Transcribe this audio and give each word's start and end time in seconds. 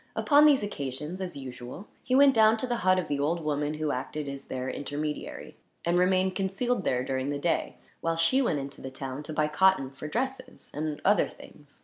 Upon 0.15 0.47
these 0.47 0.63
occasions, 0.63 1.21
as 1.21 1.37
usual, 1.37 1.87
he 2.03 2.15
went 2.15 2.33
down 2.33 2.57
to 2.57 2.65
the 2.65 2.77
hut 2.77 2.97
of 2.97 3.07
the 3.07 3.19
old 3.19 3.41
woman 3.43 3.75
who 3.75 3.91
acted 3.91 4.27
as 4.27 4.45
their 4.45 4.67
intermediary; 4.67 5.55
and 5.85 5.95
remained 5.99 6.33
concealed 6.33 6.83
there, 6.83 7.03
during 7.03 7.29
the 7.29 7.37
day, 7.37 7.75
while 7.99 8.15
she 8.15 8.41
went 8.41 8.57
into 8.57 8.81
the 8.81 8.89
town, 8.89 9.21
to 9.21 9.31
buy 9.31 9.47
cotton 9.47 9.91
for 9.91 10.07
dresses, 10.07 10.71
and 10.73 10.99
other 11.05 11.27
things. 11.29 11.79